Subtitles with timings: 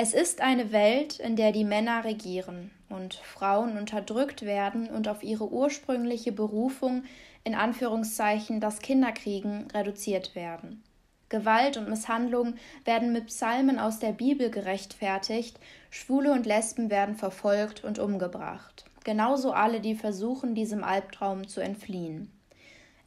[0.00, 5.24] Es ist eine Welt, in der die Männer regieren und Frauen unterdrückt werden und auf
[5.24, 7.02] ihre ursprüngliche Berufung
[7.42, 10.84] in Anführungszeichen das Kinderkriegen reduziert werden.
[11.30, 15.58] Gewalt und Misshandlung werden mit Psalmen aus der Bibel gerechtfertigt,
[15.90, 18.84] Schwule und Lesben werden verfolgt und umgebracht.
[19.02, 22.30] Genauso alle, die versuchen, diesem Albtraum zu entfliehen.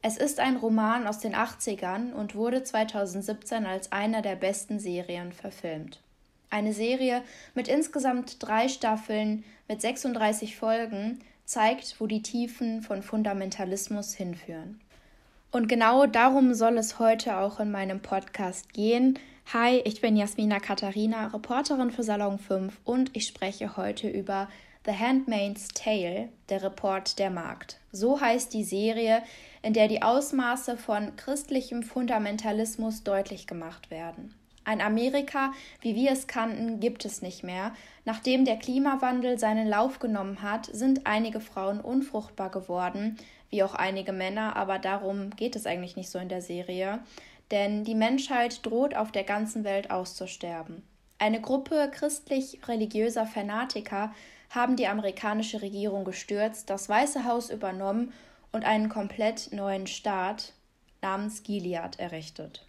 [0.01, 5.31] Es ist ein Roman aus den 80ern und wurde 2017 als einer der besten Serien
[5.31, 6.01] verfilmt.
[6.51, 7.23] Eine Serie
[7.55, 14.81] mit insgesamt drei Staffeln mit 36 Folgen zeigt, wo die Tiefen von Fundamentalismus hinführen.
[15.51, 19.17] Und genau darum soll es heute auch in meinem Podcast gehen.
[19.53, 24.49] Hi, ich bin Jasmina Katharina, Reporterin für Salon 5 und ich spreche heute über
[24.85, 27.79] The Handmaid's Tale, der Report der Markt.
[27.93, 29.23] So heißt die Serie,
[29.61, 34.33] in der die Ausmaße von christlichem Fundamentalismus deutlich gemacht werden.
[34.63, 37.73] Ein Amerika, wie wir es kannten, gibt es nicht mehr.
[38.05, 43.17] Nachdem der Klimawandel seinen Lauf genommen hat, sind einige Frauen unfruchtbar geworden,
[43.49, 46.99] wie auch einige Männer, aber darum geht es eigentlich nicht so in der Serie.
[47.49, 50.83] Denn die Menschheit droht auf der ganzen Welt auszusterben.
[51.17, 54.13] Eine Gruppe christlich-religiöser Fanatiker
[54.49, 58.13] haben die amerikanische Regierung gestürzt, das Weiße Haus übernommen
[58.51, 60.53] und einen komplett neuen Staat
[61.01, 62.65] namens Gilead errichtet.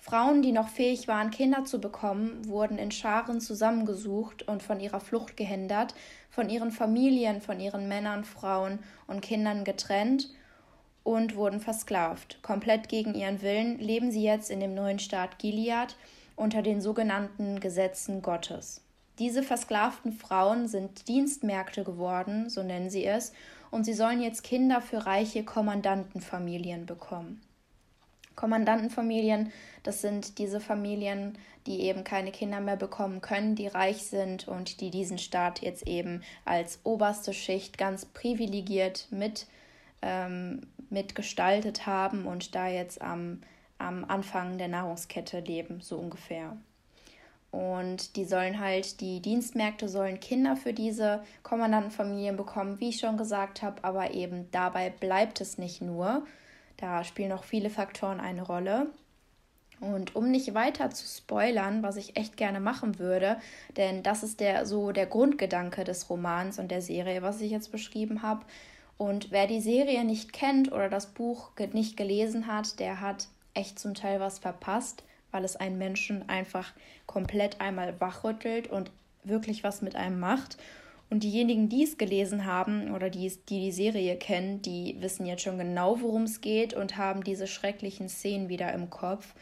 [0.00, 5.00] Frauen, die noch fähig waren, Kinder zu bekommen, wurden in Scharen zusammengesucht und von ihrer
[5.00, 5.94] Flucht gehindert,
[6.30, 10.30] von ihren Familien, von ihren Männern, Frauen und Kindern getrennt
[11.02, 12.38] und wurden versklavt.
[12.42, 15.96] Komplett gegen ihren Willen leben sie jetzt in dem neuen Staat Gilead
[16.36, 18.82] unter den sogenannten Gesetzen Gottes.
[19.18, 23.32] Diese versklavten Frauen sind Dienstmärkte geworden, so nennen sie es,
[23.72, 27.40] und sie sollen jetzt Kinder für reiche Kommandantenfamilien bekommen.
[28.38, 31.36] Kommandantenfamilien, das sind diese Familien,
[31.66, 35.88] die eben keine Kinder mehr bekommen können, die reich sind und die diesen Staat jetzt
[35.88, 39.48] eben als oberste Schicht ganz privilegiert mit,
[40.02, 43.40] ähm, mitgestaltet haben und da jetzt am,
[43.78, 46.56] am Anfang der Nahrungskette leben, so ungefähr.
[47.50, 53.16] Und die sollen halt, die Dienstmärkte sollen Kinder für diese Kommandantenfamilien bekommen, wie ich schon
[53.16, 56.22] gesagt habe, aber eben dabei bleibt es nicht nur,
[56.78, 58.86] da spielen noch viele Faktoren eine Rolle.
[59.80, 63.36] Und um nicht weiter zu spoilern, was ich echt gerne machen würde,
[63.76, 67.70] denn das ist der so der Grundgedanke des Romans und der Serie, was ich jetzt
[67.70, 68.44] beschrieben habe.
[68.96, 73.78] Und wer die Serie nicht kennt oder das Buch nicht gelesen hat, der hat echt
[73.78, 76.72] zum Teil was verpasst, weil es einen Menschen einfach
[77.06, 78.90] komplett einmal wachrüttelt und
[79.22, 80.58] wirklich was mit einem macht.
[81.10, 85.42] Und diejenigen, die es gelesen haben oder die, die die Serie kennen, die wissen jetzt
[85.42, 89.34] schon genau, worum es geht und haben diese schrecklichen Szenen wieder im Kopf.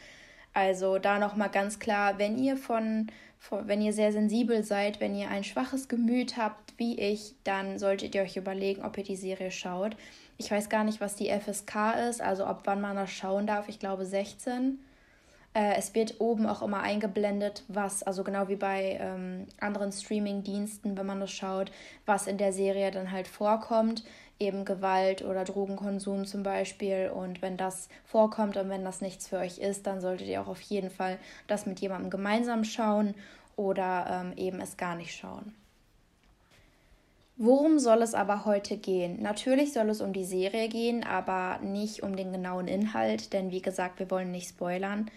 [0.53, 3.07] Also da nochmal ganz klar, wenn ihr von,
[3.37, 7.79] von, wenn ihr sehr sensibel seid, wenn ihr ein schwaches Gemüt habt, wie ich, dann
[7.79, 9.97] solltet ihr euch überlegen, ob ihr die Serie schaut.
[10.37, 13.67] Ich weiß gar nicht, was die FSK ist, also ab wann man das schauen darf.
[13.67, 14.79] Ich glaube 16.
[15.57, 20.95] Äh, es wird oben auch immer eingeblendet, was, also genau wie bei ähm, anderen Streaming-Diensten,
[20.95, 21.71] wenn man das schaut,
[22.05, 24.03] was in der Serie dann halt vorkommt.
[24.39, 27.11] Eben Gewalt oder Drogenkonsum zum Beispiel.
[27.11, 30.47] Und wenn das vorkommt und wenn das nichts für euch ist, dann solltet ihr auch
[30.47, 31.17] auf jeden Fall
[31.47, 33.15] das mit jemandem gemeinsam schauen
[33.55, 35.55] oder ähm, eben es gar nicht schauen.
[37.35, 39.23] Worum soll es aber heute gehen?
[39.23, 43.61] Natürlich soll es um die Serie gehen, aber nicht um den genauen Inhalt, denn wie
[43.63, 45.09] gesagt, wir wollen nicht spoilern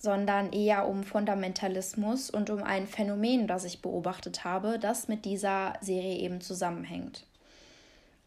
[0.00, 5.74] sondern eher um Fundamentalismus und um ein Phänomen, das ich beobachtet habe, das mit dieser
[5.82, 7.26] Serie eben zusammenhängt.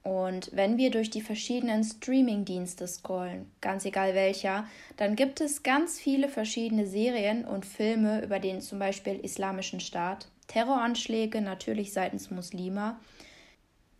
[0.03, 4.67] Und wenn wir durch die verschiedenen Streaming-Dienste scrollen, ganz egal welcher,
[4.97, 10.27] dann gibt es ganz viele verschiedene Serien und Filme über den zum Beispiel Islamischen Staat,
[10.47, 12.97] Terroranschläge natürlich seitens Muslime.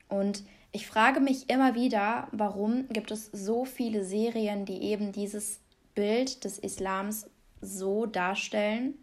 [0.10, 5.60] Und ich frage mich immer wieder, warum gibt es so viele Serien, die eben dieses
[5.96, 7.28] Bild des Islams
[7.64, 8.96] so darstellen.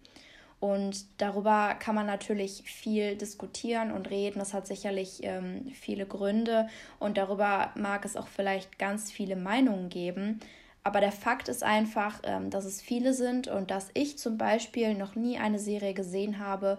[0.61, 4.39] Und darüber kann man natürlich viel diskutieren und reden.
[4.39, 6.69] Das hat sicherlich ähm, viele Gründe
[6.99, 10.41] und darüber mag es auch vielleicht ganz viele Meinungen geben.
[10.83, 14.95] Aber der Fakt ist einfach, ähm, dass es viele sind und dass ich zum Beispiel
[14.95, 16.79] noch nie eine Serie gesehen habe,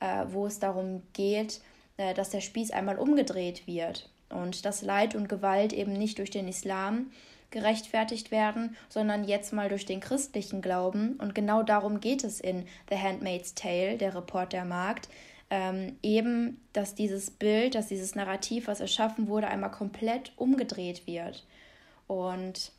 [0.00, 1.60] äh, wo es darum geht,
[1.96, 6.30] äh, dass der Spieß einmal umgedreht wird und dass Leid und Gewalt eben nicht durch
[6.30, 7.12] den Islam,
[7.50, 11.14] gerechtfertigt werden, sondern jetzt mal durch den christlichen Glauben.
[11.14, 15.08] Und genau darum geht es in The Handmaid's Tale, der Report der Markt.
[15.50, 21.44] Ähm, eben, dass dieses Bild, dass dieses Narrativ, was erschaffen wurde, einmal komplett umgedreht wird.
[22.06, 22.70] Und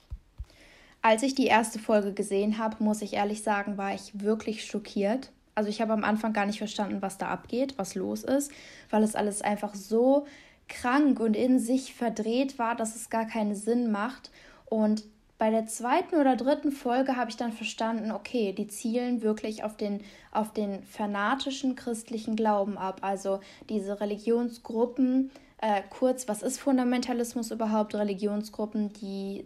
[1.01, 5.31] als ich die erste Folge gesehen habe, muss ich ehrlich sagen, war ich wirklich schockiert.
[5.55, 8.51] Also ich habe am Anfang gar nicht verstanden, was da abgeht, was los ist,
[8.89, 10.25] weil es alles einfach so
[10.69, 14.31] krank und in sich verdreht war, dass es gar keinen Sinn macht.
[14.71, 15.03] Und
[15.37, 19.75] bei der zweiten oder dritten Folge habe ich dann verstanden, okay, die zielen wirklich auf
[19.75, 19.99] den,
[20.31, 22.99] auf den fanatischen christlichen Glauben ab.
[23.01, 27.95] Also diese Religionsgruppen, äh, kurz, was ist Fundamentalismus überhaupt?
[27.95, 29.45] Religionsgruppen, die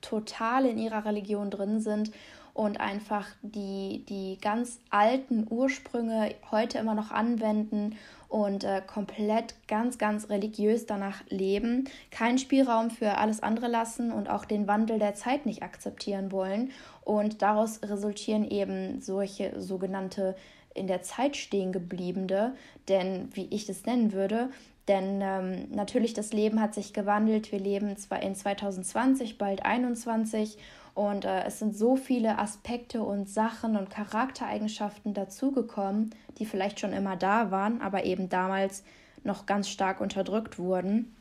[0.00, 2.10] total in ihrer Religion drin sind
[2.52, 7.96] und einfach die, die ganz alten Ursprünge heute immer noch anwenden
[8.34, 14.28] und äh, komplett ganz, ganz religiös danach leben, keinen Spielraum für alles andere lassen und
[14.28, 16.72] auch den Wandel der Zeit nicht akzeptieren wollen.
[17.04, 20.34] Und daraus resultieren eben solche sogenannte
[20.74, 22.56] in der Zeit stehen gebliebene,
[22.88, 24.50] denn wie ich das nennen würde,
[24.88, 27.52] denn ähm, natürlich das Leben hat sich gewandelt.
[27.52, 30.58] Wir leben zwar in 2020, bald 2021
[30.94, 36.92] und äh, es sind so viele Aspekte und Sachen und Charaktereigenschaften dazugekommen, die vielleicht schon
[36.92, 38.84] immer da waren, aber eben damals
[39.24, 41.14] noch ganz stark unterdrückt wurden.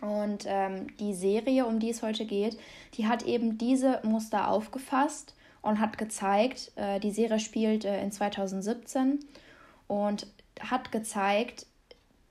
[0.00, 2.58] Und ähm, die Serie, um die es heute geht,
[2.94, 8.12] die hat eben diese Muster aufgefasst und hat gezeigt, äh, die Serie spielt äh, in
[8.12, 9.20] 2017
[9.88, 10.26] und
[10.60, 11.66] hat gezeigt,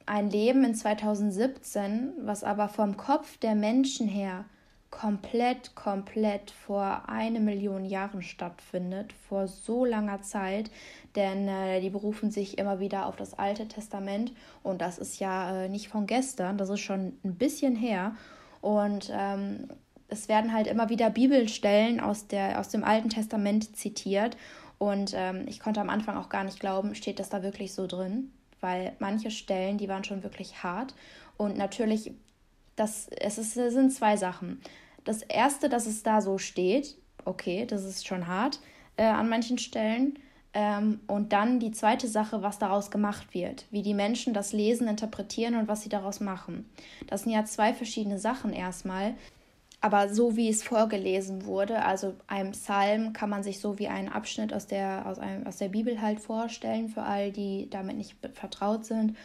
[0.05, 4.45] ein Leben in 2017, was aber vom Kopf der Menschen her
[4.91, 10.69] komplett, komplett vor eine Million Jahren stattfindet, vor so langer Zeit,
[11.15, 14.33] denn äh, die berufen sich immer wieder auf das Alte Testament.
[14.61, 18.15] Und das ist ja äh, nicht von gestern, das ist schon ein bisschen her.
[18.59, 19.69] Und ähm,
[20.09, 24.35] es werden halt immer wieder Bibelstellen aus, der, aus dem Alten Testament zitiert.
[24.77, 27.87] Und ähm, ich konnte am Anfang auch gar nicht glauben, steht das da wirklich so
[27.87, 30.93] drin, weil manche Stellen, die waren schon wirklich hart.
[31.37, 32.11] Und natürlich
[32.81, 34.59] das, es, ist, es sind zwei Sachen.
[35.03, 38.59] Das erste, dass es da so steht, okay, das ist schon hart
[38.97, 40.17] äh, an manchen Stellen.
[40.53, 44.87] Ähm, und dann die zweite Sache, was daraus gemacht wird, wie die Menschen das lesen,
[44.87, 46.69] interpretieren und was sie daraus machen.
[47.07, 49.13] Das sind ja zwei verschiedene Sachen erstmal.
[49.79, 54.09] Aber so wie es vorgelesen wurde, also ein Psalm kann man sich so wie einen
[54.09, 58.15] Abschnitt aus der, aus, einem, aus der Bibel halt vorstellen, für all die damit nicht
[58.33, 59.15] vertraut sind.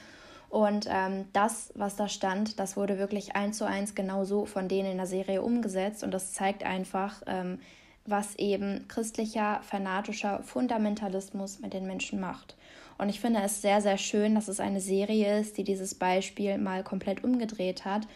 [0.48, 4.93] Und ähm, das, was da stand, das wurde wirklich eins zu eins genauso von denen
[4.93, 6.04] in der Serie umgesetzt.
[6.04, 7.58] Und das zeigt einfach, ähm,
[8.04, 12.56] was eben christlicher, fanatischer Fundamentalismus mit den Menschen macht.
[12.98, 16.56] Und ich finde es sehr, sehr schön, dass es eine Serie ist, die dieses Beispiel
[16.58, 18.06] mal komplett umgedreht hat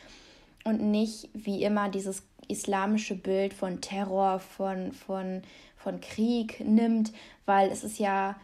[0.64, 5.42] und nicht wie immer dieses islamische Bild von Terror, von, von,
[5.76, 7.12] von Krieg nimmt,
[7.46, 8.36] weil es ist ja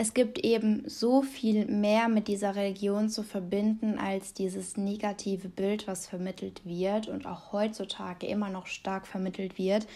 [0.00, 5.86] es gibt eben so viel mehr mit dieser Religion zu verbinden als dieses negative Bild,
[5.86, 9.86] was vermittelt wird und auch heutzutage immer noch stark vermittelt wird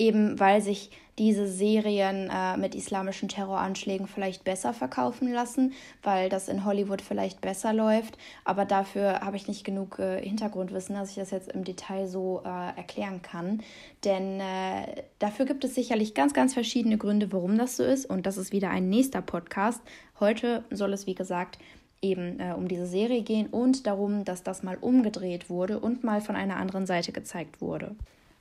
[0.00, 6.48] eben weil sich diese Serien äh, mit islamischen Terroranschlägen vielleicht besser verkaufen lassen, weil das
[6.48, 8.16] in Hollywood vielleicht besser läuft.
[8.46, 12.40] Aber dafür habe ich nicht genug äh, Hintergrundwissen, dass ich das jetzt im Detail so
[12.42, 13.60] äh, erklären kann.
[14.02, 18.06] Denn äh, dafür gibt es sicherlich ganz, ganz verschiedene Gründe, warum das so ist.
[18.06, 19.82] Und das ist wieder ein nächster Podcast.
[20.20, 21.58] Heute soll es, wie gesagt,
[22.00, 26.22] eben äh, um diese Serie gehen und darum, dass das mal umgedreht wurde und mal
[26.22, 27.94] von einer anderen Seite gezeigt wurde.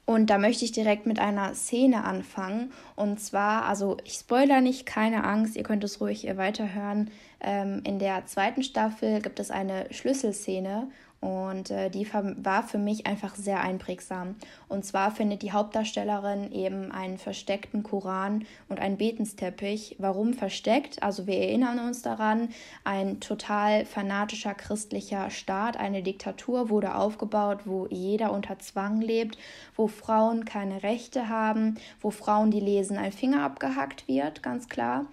[0.09, 2.71] Und da möchte ich direkt mit einer Szene anfangen.
[2.95, 7.11] Und zwar, also ich spoiler nicht, keine Angst, ihr könnt es ruhig weiterhören.
[7.41, 10.87] Ähm, in der zweiten Staffel gibt es eine Schlüsselszene
[11.21, 14.35] und äh, die war für mich einfach sehr einprägsam.
[14.69, 19.97] Und zwar findet die Hauptdarstellerin eben einen versteckten Koran und einen Betensteppich.
[19.99, 21.03] Warum versteckt?
[21.03, 22.49] Also wir erinnern uns daran,
[22.85, 29.37] ein total fanatischer christlicher Staat, eine Diktatur wurde aufgebaut, wo jeder unter Zwang lebt,
[29.75, 35.05] wo Frauen keine Rechte haben, wo Frauen, die lesen, ein Finger abgehackt wird, ganz klar.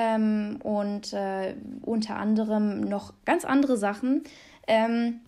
[0.00, 4.22] Ähm, und äh, unter anderem noch ganz andere Sachen.
[4.68, 5.18] Ähm,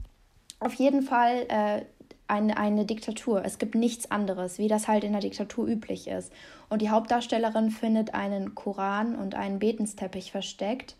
[0.60, 1.82] auf jeden Fall äh,
[2.28, 3.44] eine, eine Diktatur.
[3.44, 6.32] Es gibt nichts anderes, wie das halt in der Diktatur üblich ist.
[6.68, 10.94] Und die Hauptdarstellerin findet einen Koran und einen Betensteppich versteckt.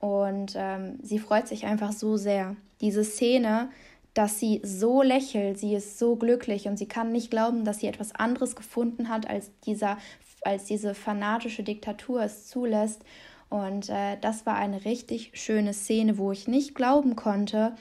[0.00, 2.56] Und ähm, sie freut sich einfach so sehr.
[2.80, 3.68] Diese Szene,
[4.14, 7.86] dass sie so lächelt, sie ist so glücklich und sie kann nicht glauben, dass sie
[7.86, 9.96] etwas anderes gefunden hat, als, dieser,
[10.44, 13.02] als diese fanatische Diktatur es zulässt.
[13.48, 17.74] Und äh, das war eine richtig schöne Szene, wo ich nicht glauben konnte,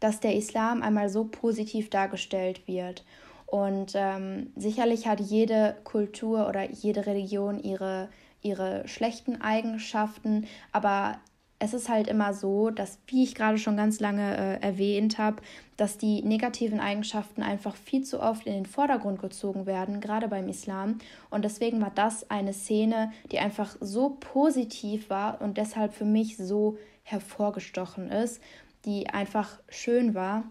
[0.00, 3.04] dass der Islam einmal so positiv dargestellt wird.
[3.46, 8.08] Und ähm, sicherlich hat jede Kultur oder jede Religion ihre,
[8.42, 11.18] ihre schlechten Eigenschaften, aber
[11.58, 15.42] es ist halt immer so, dass, wie ich gerade schon ganz lange äh, erwähnt habe,
[15.76, 20.48] dass die negativen Eigenschaften einfach viel zu oft in den Vordergrund gezogen werden, gerade beim
[20.48, 20.98] Islam.
[21.30, 26.36] Und deswegen war das eine Szene, die einfach so positiv war und deshalb für mich
[26.36, 28.42] so hervorgestochen ist,
[28.84, 30.44] die einfach schön war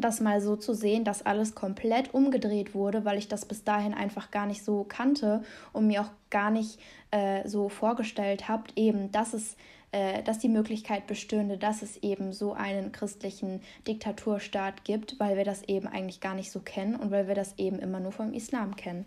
[0.00, 3.94] das mal so zu sehen, dass alles komplett umgedreht wurde, weil ich das bis dahin
[3.94, 6.78] einfach gar nicht so kannte und mir auch gar nicht
[7.10, 9.56] äh, so vorgestellt habe, eben, dass es
[9.90, 15.44] äh, dass die Möglichkeit bestünde, dass es eben so einen christlichen Diktaturstaat gibt, weil wir
[15.44, 18.34] das eben eigentlich gar nicht so kennen und weil wir das eben immer nur vom
[18.34, 19.06] Islam kennen.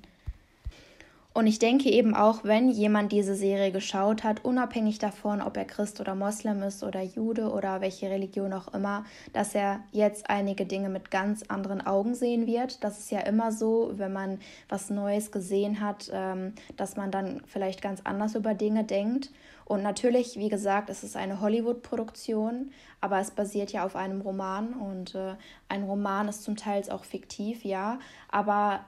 [1.34, 5.64] Und ich denke eben auch, wenn jemand diese Serie geschaut hat, unabhängig davon, ob er
[5.64, 10.66] Christ oder Moslem ist oder Jude oder welche Religion auch immer, dass er jetzt einige
[10.66, 12.84] Dinge mit ganz anderen Augen sehen wird.
[12.84, 17.42] Das ist ja immer so, wenn man was Neues gesehen hat, ähm, dass man dann
[17.46, 19.32] vielleicht ganz anders über Dinge denkt.
[19.64, 24.74] Und natürlich, wie gesagt, es ist eine Hollywood-Produktion, aber es basiert ja auf einem Roman
[24.74, 25.36] und äh,
[25.70, 28.82] ein Roman ist zum Teil auch fiktiv, ja, aber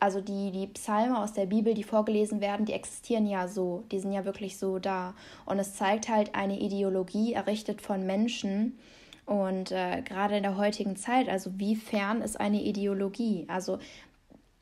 [0.00, 3.98] also die, die Psalme aus der Bibel, die vorgelesen werden, die existieren ja so, die
[3.98, 5.14] sind ja wirklich so da.
[5.46, 8.78] Und es zeigt halt eine Ideologie errichtet von Menschen.
[9.26, 13.44] Und äh, gerade in der heutigen Zeit, also wie fern ist eine Ideologie?
[13.48, 13.78] Also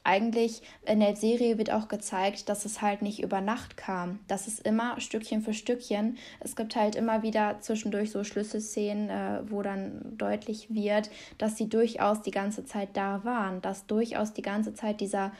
[0.07, 4.21] eigentlich in der Serie wird auch gezeigt, dass es halt nicht über Nacht kam.
[4.29, 6.17] Das ist immer Stückchen für Stückchen.
[6.41, 11.69] Es gibt halt immer wieder zwischendurch so Schlüsselszenen, äh, wo dann deutlich wird, dass sie
[11.69, 15.33] durchaus die ganze Zeit da waren, dass durchaus die ganze Zeit dieser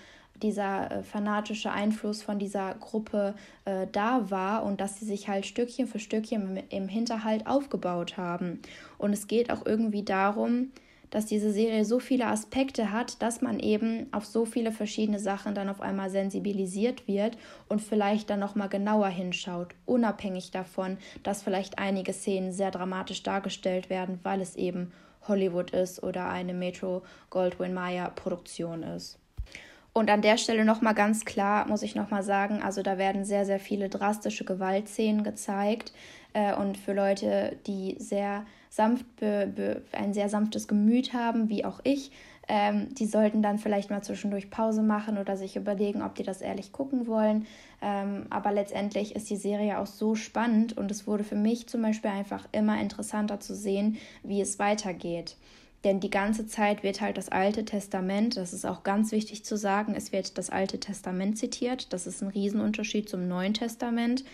[0.43, 5.47] dieser äh, fanatische Einfluss von dieser Gruppe äh, da war und dass sie sich halt
[5.47, 8.61] Stückchen für Stückchen im, im Hinterhalt aufgebaut haben.
[8.99, 10.73] Und es geht auch irgendwie darum,
[11.11, 15.55] dass diese Serie so viele Aspekte hat, dass man eben auf so viele verschiedene Sachen
[15.55, 21.43] dann auf einmal sensibilisiert wird und vielleicht dann noch mal genauer hinschaut, unabhängig davon, dass
[21.43, 24.93] vielleicht einige Szenen sehr dramatisch dargestellt werden, weil es eben
[25.29, 29.19] Hollywood ist oder eine Metro Goldwyn Mayer Produktion ist.
[29.97, 33.47] Und an der Stelle nochmal ganz klar, muss ich nochmal sagen, also da werden sehr,
[33.47, 35.95] sehr viele drastische Gewaltszenen gezeigt.
[36.35, 42.11] Äh, und für Leute, die sehr sanft ein sehr sanftes Gemüt haben, wie auch ich,
[42.47, 46.43] ähm, die sollten dann vielleicht mal zwischendurch Pause machen oder sich überlegen, ob die das
[46.43, 47.47] ehrlich gucken wollen.
[47.81, 51.81] Ähm, aber letztendlich ist die Serie auch so spannend und es wurde für mich zum
[51.81, 55.37] Beispiel einfach immer interessanter zu sehen, wie es weitergeht.
[55.87, 59.57] Denn die ganze Zeit wird halt das Alte Testament, das ist auch ganz wichtig zu
[59.57, 61.93] sagen, es wird das Alte Testament zitiert.
[61.93, 64.25] Das ist ein Riesenunterschied zum Neuen Testament.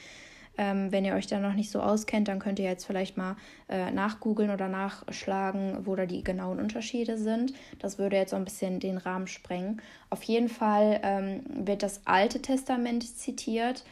[0.56, 3.36] Ähm, wenn ihr euch da noch nicht so auskennt, dann könnt ihr jetzt vielleicht mal
[3.68, 7.52] äh, nachgoogeln oder nachschlagen, wo da die genauen Unterschiede sind.
[7.78, 9.82] Das würde jetzt so ein bisschen den Rahmen sprengen.
[10.08, 13.84] Auf jeden Fall ähm, wird das Alte Testament zitiert.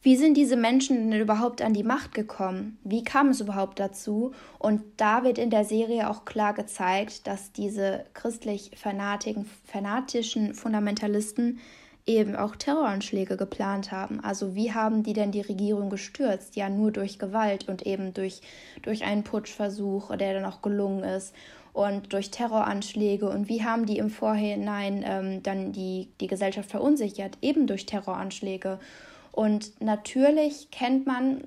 [0.00, 2.78] Wie sind diese Menschen denn überhaupt an die Macht gekommen?
[2.84, 4.32] Wie kam es überhaupt dazu?
[4.60, 11.58] Und da wird in der Serie auch klar gezeigt, dass diese christlich fanatischen Fundamentalisten
[12.06, 14.20] eben auch Terroranschläge geplant haben.
[14.20, 16.54] Also wie haben die denn die Regierung gestürzt?
[16.54, 18.40] Ja, nur durch Gewalt und eben durch,
[18.82, 21.34] durch einen Putschversuch, der dann auch gelungen ist
[21.72, 23.28] und durch Terroranschläge.
[23.28, 27.36] Und wie haben die im Vorhinein ähm, dann die, die Gesellschaft verunsichert?
[27.42, 28.78] Eben durch Terroranschläge.
[29.38, 31.44] Und natürlich kennt man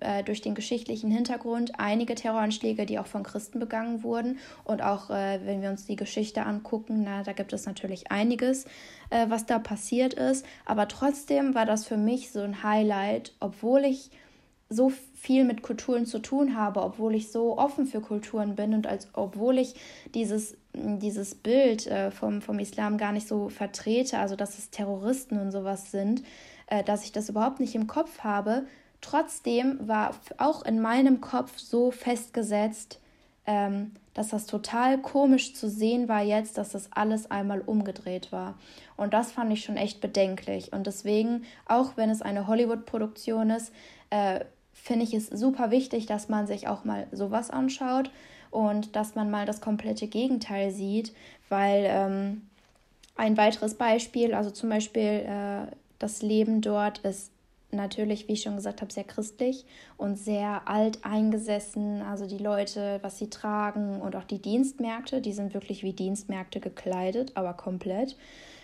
[0.00, 4.38] äh, durch den geschichtlichen Hintergrund einige Terroranschläge, die auch von Christen begangen wurden.
[4.64, 8.64] Und auch äh, wenn wir uns die Geschichte angucken, na, da gibt es natürlich einiges,
[9.10, 10.46] äh, was da passiert ist.
[10.64, 14.10] Aber trotzdem war das für mich so ein Highlight, obwohl ich
[14.70, 18.86] so viel mit Kulturen zu tun habe, obwohl ich so offen für Kulturen bin und
[18.86, 19.74] als obwohl ich
[20.14, 25.38] dieses, dieses Bild äh, vom, vom Islam gar nicht so vertrete, also dass es Terroristen
[25.38, 26.22] und sowas sind,
[26.68, 28.66] äh, dass ich das überhaupt nicht im Kopf habe.
[29.00, 33.00] Trotzdem war auch in meinem Kopf so festgesetzt,
[33.46, 38.54] ähm, dass das total komisch zu sehen war jetzt, dass das alles einmal umgedreht war.
[38.96, 40.72] Und das fand ich schon echt bedenklich.
[40.72, 43.72] Und deswegen, auch wenn es eine Hollywood-Produktion ist,
[44.10, 44.40] äh,
[44.72, 48.10] finde ich es super wichtig, dass man sich auch mal sowas anschaut
[48.50, 51.14] und dass man mal das komplette Gegenteil sieht,
[51.48, 52.42] weil ähm,
[53.16, 55.66] ein weiteres Beispiel, also zum Beispiel äh,
[55.98, 57.32] das Leben dort ist
[57.70, 62.02] natürlich, wie ich schon gesagt habe, sehr christlich und sehr alt eingesessen.
[62.02, 66.60] Also die Leute, was sie tragen und auch die Dienstmärkte, die sind wirklich wie Dienstmärkte
[66.60, 68.16] gekleidet, aber komplett.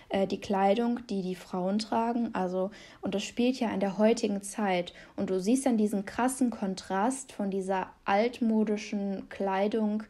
[0.09, 4.43] Äh, die Kleidung, die die Frauen tragen, also und das spielt ja in der heutigen
[4.43, 10.03] Zeit und du siehst dann diesen krassen Kontrast von dieser altmodischen Kleidung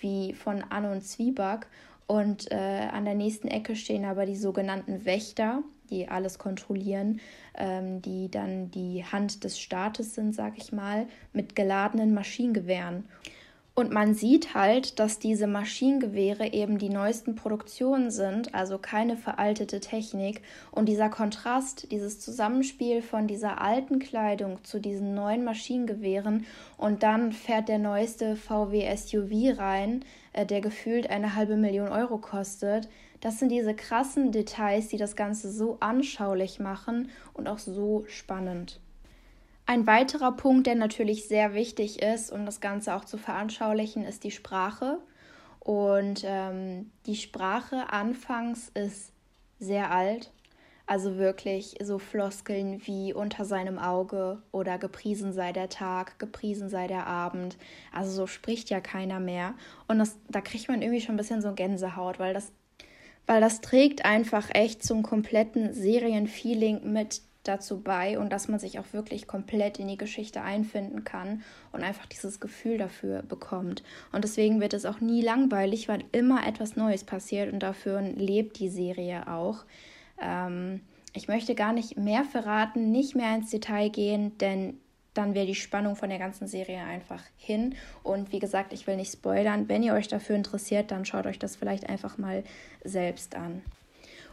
[0.00, 1.66] wie von Anne und Zwieback
[2.06, 7.20] und äh, an der nächsten Ecke stehen aber die sogenannten Wächter, die alles kontrollieren,
[7.54, 13.04] ähm, die dann die Hand des Staates sind, sag ich mal, mit geladenen Maschinengewehren.
[13.78, 19.78] Und man sieht halt, dass diese Maschinengewehre eben die neuesten Produktionen sind, also keine veraltete
[19.78, 20.42] Technik.
[20.72, 26.44] Und dieser Kontrast, dieses Zusammenspiel von dieser alten Kleidung zu diesen neuen Maschinengewehren
[26.76, 32.18] und dann fährt der neueste VW SUV rein, äh, der gefühlt eine halbe Million Euro
[32.18, 32.88] kostet.
[33.20, 38.80] Das sind diese krassen Details, die das Ganze so anschaulich machen und auch so spannend.
[39.66, 44.24] Ein weiterer Punkt, der natürlich sehr wichtig ist, um das Ganze auch zu veranschaulichen, ist
[44.24, 44.98] die Sprache.
[45.60, 49.12] Und ähm, die Sprache anfangs ist
[49.58, 50.32] sehr alt.
[50.86, 56.86] Also wirklich so Floskeln wie unter seinem Auge oder gepriesen sei der Tag, gepriesen sei
[56.86, 57.58] der Abend.
[57.92, 59.52] Also so spricht ja keiner mehr.
[59.86, 62.52] Und das, da kriegt man irgendwie schon ein bisschen so Gänsehaut, weil das,
[63.28, 68.78] weil das trägt einfach echt zum kompletten Serienfeeling mit dazu bei und dass man sich
[68.78, 73.82] auch wirklich komplett in die Geschichte einfinden kann und einfach dieses Gefühl dafür bekommt.
[74.12, 78.58] Und deswegen wird es auch nie langweilig, weil immer etwas Neues passiert und dafür lebt
[78.58, 79.64] die Serie auch.
[80.20, 80.80] Ähm,
[81.12, 84.78] ich möchte gar nicht mehr verraten, nicht mehr ins Detail gehen, denn
[85.18, 87.74] dann wäre die Spannung von der ganzen Serie einfach hin.
[88.02, 89.68] Und wie gesagt, ich will nicht spoilern.
[89.68, 92.44] Wenn ihr euch dafür interessiert, dann schaut euch das vielleicht einfach mal
[92.84, 93.62] selbst an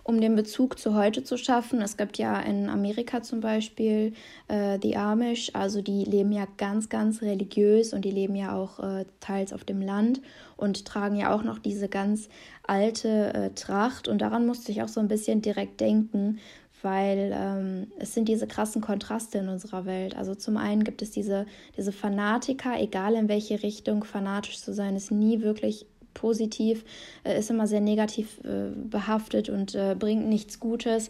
[0.08, 1.82] um den Bezug zu heute zu schaffen.
[1.82, 4.14] Es gibt ja in Amerika zum Beispiel
[4.48, 8.80] äh, die Amish, also die leben ja ganz, ganz religiös und die leben ja auch
[8.80, 10.22] äh, teils auf dem Land
[10.58, 12.30] und tragen ja auch noch diese ganz
[12.68, 14.08] alte äh, Tracht.
[14.08, 16.38] Und daran musste ich auch so ein bisschen direkt denken,
[16.82, 20.16] weil ähm, es sind diese krassen Kontraste in unserer Welt.
[20.16, 21.46] Also zum einen gibt es diese,
[21.78, 26.84] diese Fanatiker, egal in welche Richtung fanatisch zu sein, ist nie wirklich positiv,
[27.24, 31.10] äh, ist immer sehr negativ äh, behaftet und äh, bringt nichts Gutes.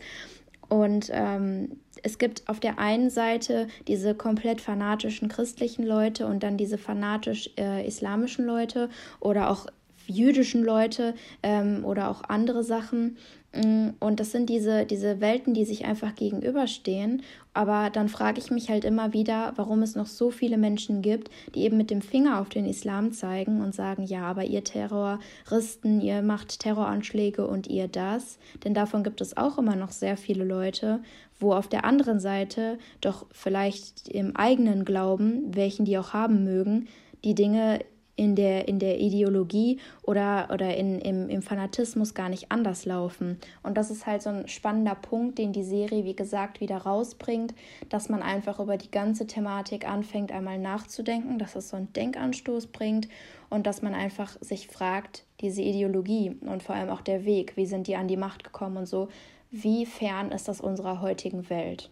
[0.67, 6.57] Und ähm, es gibt auf der einen Seite diese komplett fanatischen christlichen Leute und dann
[6.57, 9.67] diese fanatisch äh, islamischen Leute oder auch
[10.07, 13.17] jüdischen Leute ähm, oder auch andere Sachen.
[13.55, 17.21] Mm, und das sind diese, diese Welten, die sich einfach gegenüberstehen.
[17.53, 21.31] Aber dann frage ich mich halt immer wieder, warum es noch so viele Menschen gibt,
[21.53, 26.01] die eben mit dem Finger auf den Islam zeigen und sagen, ja, aber ihr Terroristen,
[26.01, 28.39] ihr macht Terroranschläge und ihr das.
[28.63, 30.99] Denn davon gibt es auch immer noch sehr viele Leute,
[31.39, 36.87] wo auf der anderen Seite doch vielleicht im eigenen Glauben, welchen die auch haben mögen,
[37.23, 37.79] die Dinge
[38.15, 43.37] in der, in der Ideologie oder, oder in, im, im Fanatismus gar nicht anders laufen.
[43.61, 47.53] Und das ist halt so ein spannender Punkt, den die Serie, wie gesagt, wieder rausbringt,
[47.89, 52.67] dass man einfach über die ganze Thematik anfängt, einmal nachzudenken, dass es so einen Denkanstoß
[52.67, 53.09] bringt
[53.49, 57.65] und dass man einfach sich fragt, diese Ideologie und vor allem auch der Weg, wie
[57.65, 59.09] sind die an die Macht gekommen und so,
[59.51, 61.89] wie fern ist das unserer heutigen Welt?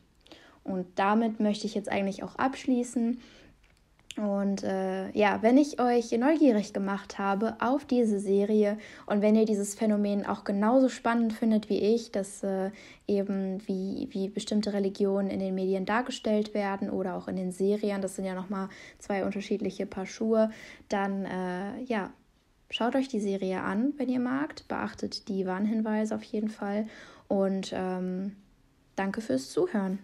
[0.64, 3.20] Und damit möchte ich jetzt eigentlich auch abschließen.
[4.16, 9.46] Und äh, ja, wenn ich euch neugierig gemacht habe auf diese Serie und wenn ihr
[9.46, 12.70] dieses Phänomen auch genauso spannend findet wie ich, dass äh,
[13.08, 18.04] eben wie, wie bestimmte Religionen in den Medien dargestellt werden oder auch in den Serien,
[18.04, 20.52] das sind ja nochmal zwei unterschiedliche Paar Schuhe,
[20.90, 22.12] dann äh, ja,
[22.70, 26.86] schaut euch die Serie an, wenn ihr magt, beachtet die Warnhinweise auf jeden Fall
[27.28, 28.36] und ähm,
[28.96, 29.98] danke fürs Zuhören.